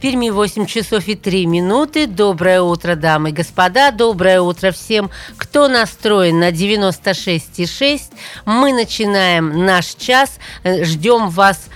[0.00, 2.06] Перми 8 часов и 3 минуты.
[2.06, 3.90] Доброе утро, дамы и господа.
[3.90, 8.00] Доброе утро всем, кто настроен на 96,6.
[8.46, 10.38] Мы начинаем наш час.
[10.64, 11.68] Ждем вас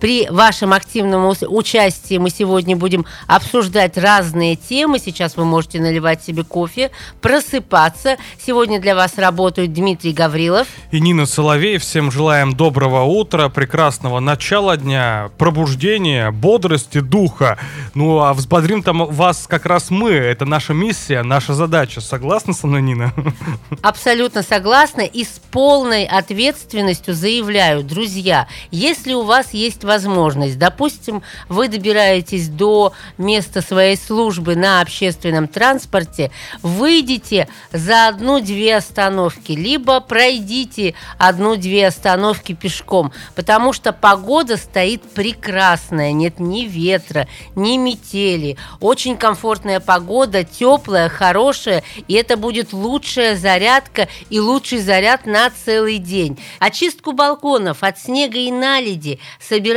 [0.00, 4.98] при вашем активном участии мы сегодня будем обсуждать разные темы.
[4.98, 6.90] Сейчас вы можете наливать себе кофе,
[7.20, 8.16] просыпаться.
[8.44, 10.68] Сегодня для вас работают Дмитрий Гаврилов.
[10.92, 11.78] И Нина Соловей.
[11.78, 17.58] Всем желаем доброго утра, прекрасного начала дня, пробуждения, бодрости, духа.
[17.94, 20.10] Ну, а взбодрим там вас как раз мы.
[20.10, 22.00] Это наша миссия, наша задача.
[22.00, 23.12] Согласна со мной, Нина?
[23.82, 31.66] Абсолютно согласна и с полной ответственностью заявляю, друзья, если у вас есть возможность, допустим, вы
[31.66, 36.30] добираетесь до места своей службы на общественном транспорте,
[36.62, 46.38] выйдите за одну-две остановки, либо пройдите одну-две остановки пешком, потому что погода стоит прекрасная, нет
[46.38, 54.38] ни ветра, ни метели, очень комфортная погода, теплая, хорошая, и это будет лучшая зарядка и
[54.38, 56.38] лучший заряд на целый день.
[56.58, 59.18] Очистку балконов от снега и наледи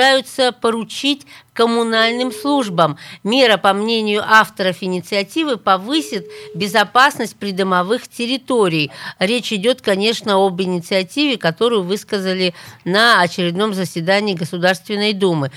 [0.01, 2.97] собираются поручить коммунальным службам.
[3.23, 8.89] Мера, по мнению авторов инициативы, повысит безопасность придомовых территорий.
[9.19, 15.51] Речь идет, конечно, об инициативе, которую высказали на очередном заседании Государственной Думы.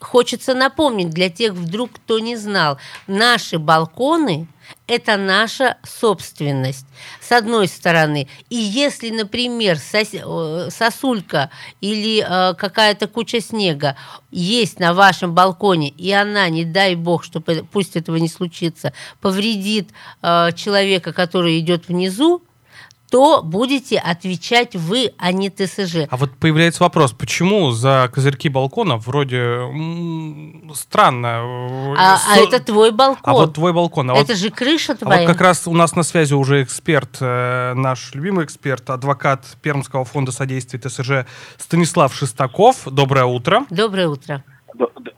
[0.00, 4.46] Хочется напомнить для тех вдруг, кто не знал, наши балконы–
[4.86, 6.86] это наша собственность,
[7.20, 8.28] с одной стороны.
[8.48, 11.50] И если, например, сос- э, сосулька
[11.80, 13.96] или э, какая-то куча снега
[14.30, 19.90] есть на вашем балконе, и она, не дай бог, чтобы пусть этого не случится, повредит
[20.22, 22.42] э, человека, который идет внизу,
[23.10, 26.06] то будете отвечать вы, а не ТСЖ.
[26.10, 29.60] А вот появляется вопрос, почему за козырьки балкона вроде
[30.74, 31.26] странно.
[31.26, 33.20] э, А, а со- это твой балкон.
[33.24, 34.10] А вот твой балкон.
[34.10, 35.20] А вот это же крыша А твоя.
[35.20, 40.04] вот как раз у нас на связи уже эксперт, э, наш любимый эксперт, адвокат Пермского
[40.04, 41.26] фонда содействия ТСЖ
[41.56, 42.82] Станислав Шестаков.
[42.86, 43.64] Доброе утро.
[43.70, 44.44] Доброе утро.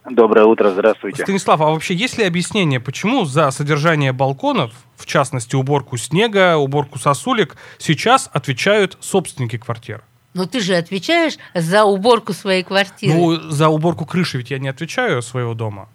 [0.09, 1.23] Доброе утро, здравствуйте.
[1.23, 6.99] Станислав, а вообще есть ли объяснение, почему за содержание балконов, в частности уборку снега, уборку
[6.99, 10.01] сосулек, сейчас отвечают собственники квартир?
[10.33, 13.13] Но ты же отвечаешь за уборку своей квартиры.
[13.13, 15.89] Ну, за уборку крыши ведь я не отвечаю своего дома.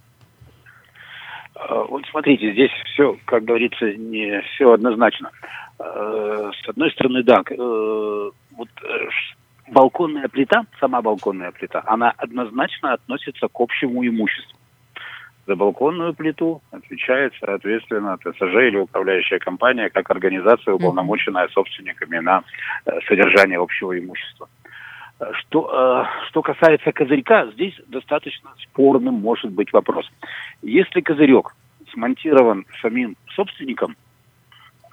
[1.54, 5.30] Э, Вот смотрите, здесь все, как говорится, не все однозначно.
[5.78, 8.68] Э, С одной стороны, да, э, вот
[9.76, 14.56] балконная плита, сама балконная плита, она однозначно относится к общему имуществу.
[15.46, 22.42] За балконную плиту отвечает, соответственно, ТСЖ или управляющая компания, как организация, уполномоченная собственниками на
[22.86, 24.48] э, содержание общего имущества.
[25.40, 30.10] Что, э, что касается козырька, здесь достаточно спорным может быть вопрос.
[30.62, 31.54] Если козырек
[31.92, 33.94] смонтирован самим собственником,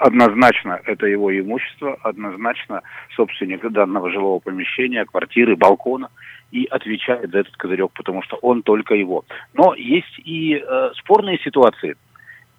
[0.03, 2.81] однозначно это его имущество, однозначно
[3.15, 6.09] собственник данного жилого помещения, квартиры, балкона
[6.51, 9.23] и отвечает за этот козырек, потому что он только его.
[9.53, 11.95] Но есть и э, спорные ситуации,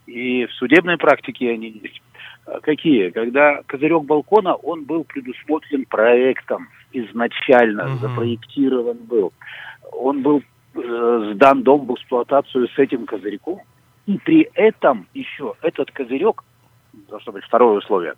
[0.06, 2.02] и в судебной практике они есть.
[2.46, 3.10] Э, Какие?
[3.10, 7.98] Когда козырек балкона, он был предусмотрен проектом изначально, Мгм.
[7.98, 9.32] запроектирован был.
[9.92, 10.42] Он был
[10.76, 13.60] э, сдан дом в эксплуатацию с этим козырьком,
[14.06, 16.42] и при этом еще этот козырек,
[17.14, 18.14] должно быть второе условие,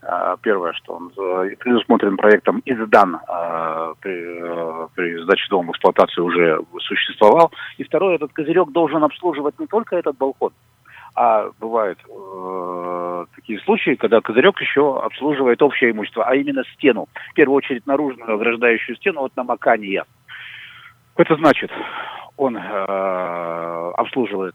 [0.00, 5.70] А, Первое, что он предусмотрен проектом и сдан а, при, э, при сдаче дома в
[5.72, 7.50] эксплуатацию уже существовал.
[7.78, 10.52] И второе, этот козырек должен обслуживать не только этот балкон,
[11.16, 17.08] а бывают э, такие случаи, когда козырек еще обслуживает общее имущество, а именно стену.
[17.32, 20.04] В первую очередь наружную ограждающую стену от намокания.
[21.16, 21.72] Это значит,
[22.36, 24.54] он э, обслуживает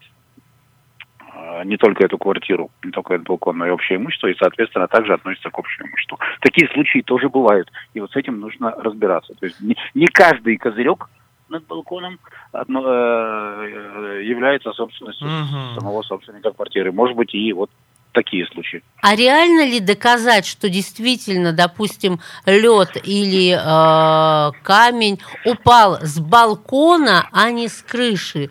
[1.64, 5.14] не только эту квартиру, не только этот балкон, но и общее имущество, и, соответственно, также
[5.14, 6.20] относится к общему имуществу.
[6.42, 9.34] Такие случаи тоже бывают, и вот с этим нужно разбираться.
[9.40, 11.10] То есть не, не каждый козырек
[11.50, 12.20] над балконом
[12.52, 15.76] одно, э, э, является собственностью Мгм.
[15.76, 16.92] самого собственника квартиры.
[16.92, 17.70] Может быть, и вот
[18.12, 18.84] такие случаи.
[19.02, 27.52] А реально ли доказать, что действительно, допустим, лед или э, камень упал с балкона, а
[27.52, 28.50] не с крыши?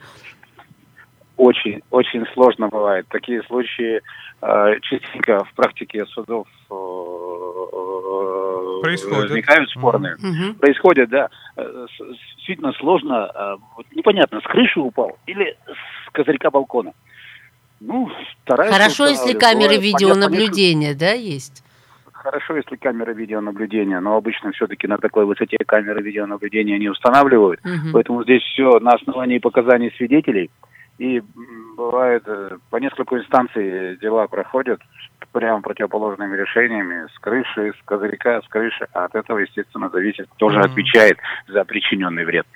[1.37, 3.06] Очень, очень сложно бывает.
[3.08, 4.00] Такие случаи
[4.43, 6.75] э, частенько в практике судов э,
[8.82, 9.31] Происходят.
[9.31, 10.17] возникают спорные.
[10.19, 10.55] Мгм.
[10.56, 11.29] Происходит, да.
[11.56, 11.87] Э,
[12.37, 13.31] Действительно сложно.
[13.34, 16.93] э, вот Непонятно, с крыши упал или с козырька балкона.
[17.81, 18.11] Ну,
[18.43, 21.64] стараются Хорошо, если камеры Бывает, понятно, видеонаблюдения, да, есть?
[22.12, 27.58] Хорошо, если камеры видеонаблюдения, но обычно все-таки на такой высоте камеры видеонаблюдения не устанавливают.
[27.64, 27.93] Мгм.
[27.93, 30.50] Поэтому здесь все на основании показаний свидетелей.
[31.02, 31.20] И
[31.76, 34.81] бывает э, по нескольку инстанций дела проходят
[35.32, 38.87] прямо противоположными решениями с крыши, с козырька, с крыши.
[38.93, 41.19] А от этого, естественно, зависит, кто же отвечает
[41.49, 42.46] за причиненный вред.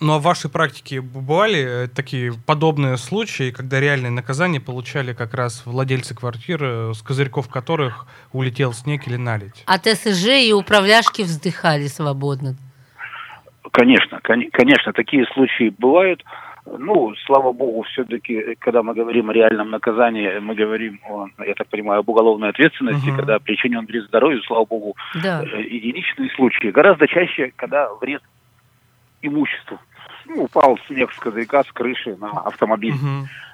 [0.00, 5.34] Ну а в вашей практике бывали э, такие подобные случаи, когда реальные наказания получали как
[5.34, 9.64] раз владельцы квартир, э, с козырьков которых улетел снег или наледь?
[9.66, 12.56] А ТСЖ и управляшки вздыхали свободно.
[13.70, 16.24] Конечно, кон- конечно, такие случаи бывают.
[16.66, 21.66] Ну, слава богу, все-таки, когда мы говорим о реальном наказании, мы говорим о, я так
[21.68, 23.16] понимаю, об уголовной ответственности, Мгм.
[23.16, 25.42] когда причинен вред здоровью, слава богу, Да.
[25.44, 26.68] э, единичные случаи.
[26.68, 28.22] Гораздо чаще, когда вред
[29.22, 29.78] имуществу.
[30.34, 32.94] Ну, упал снег с козырька, с крыши на автомобиль.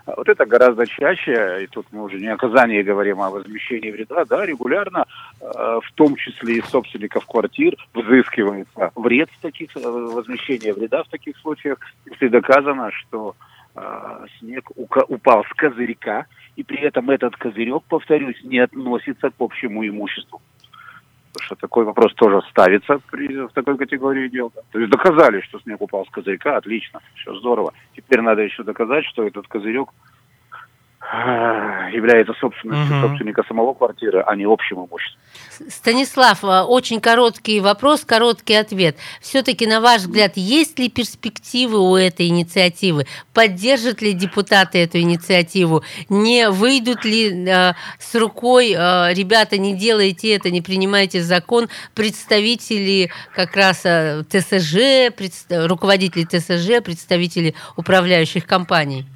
[0.06, 3.30] А Вот это гораздо чаще, и тут мы уже не о оказании говорим, а о
[3.30, 5.04] возмещении вреда, да, регулярно,
[5.40, 11.08] э, в том числе и собственников квартир, взыскивается вред в таких, э, возмещение вреда в
[11.08, 13.34] таких случаях, если доказано, что
[13.76, 16.26] э, снег упал с козырька,
[16.56, 20.40] и при этом этот козырек, повторюсь, не относится к общему имуществу.
[21.38, 24.52] Потому что такой вопрос тоже ставится при, в такой категории дел.
[24.72, 27.72] То есть доказали, что снег упал с козырька, отлично, все здорово.
[27.94, 29.90] Теперь надо еще доказать, что этот козырек
[31.92, 33.08] является собственностью Мгм.
[33.08, 35.18] собственника самого квартиры, а не общим имуществом.
[35.68, 38.96] Станислав, а, очень короткий вопрос, короткий ответ.
[39.20, 43.06] Все-таки, на ваш взгляд, есть ли перспективы у этой инициативы?
[43.32, 45.82] Поддержат ли депутаты эту инициативу?
[46.08, 53.10] Не выйдут ли э, с рукой, э, ребята, не делайте это, не принимайте закон, представители
[53.34, 54.76] как раз э, ТСЖ,
[55.16, 59.06] предс- руководители ТСЖ, представители управляющих компаний?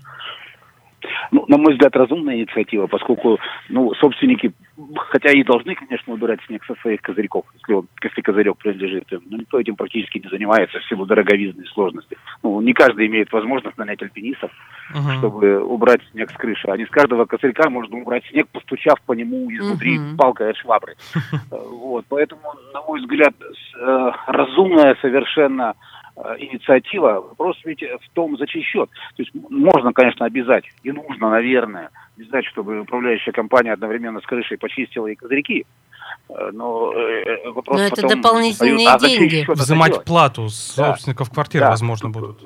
[1.52, 3.38] На мой взгляд, разумная инициатива, поскольку,
[3.68, 4.54] ну, собственники,
[5.10, 9.20] хотя и должны, конечно, убирать снег со своих козырьков, если, он, если козырек принадлежит им,
[9.28, 12.16] но никто этим практически не занимается в силу дороговизны и сложности.
[12.42, 14.50] Ну, не каждый имеет возможность нанять альпинистов,
[14.94, 15.18] Мгм.
[15.18, 16.68] чтобы убрать снег с крыши.
[16.68, 20.16] А не с каждого козырька можно убрать снег, постучав по нему изнутри Мгм.
[20.16, 20.94] палкой от швабры.
[21.50, 22.40] Вот, поэтому,
[22.72, 23.34] на мой взгляд,
[23.78, 25.74] э, разумная совершенно
[26.38, 27.20] инициатива.
[27.20, 28.90] Вопрос ведь в том, за чей счет.
[29.16, 34.58] То есть можно, конечно, обязать, и нужно, наверное, обязать, чтобы управляющая компания одновременно с крышей
[34.58, 35.64] почистила и козырьки.
[36.28, 39.44] Э, Но э, вопрос Но это потом дополнительные а деньги.
[39.48, 40.88] Взимать плату с Да.
[40.88, 41.70] собственников квартир, Да.
[41.70, 42.38] возможно, будут.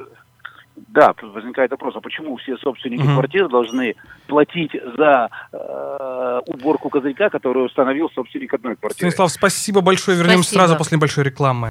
[0.89, 3.15] Да, тут возникает вопрос, а почему все собственники Мгм.
[3.15, 3.95] квартир должны
[4.29, 9.11] платить за э, уборку козырька, которую установил собственник одной квартиры?
[9.11, 10.17] Станислав, спасибо большое.
[10.17, 10.61] Вернемся Спасибо.
[10.61, 11.71] сразу после небольшой рекламы.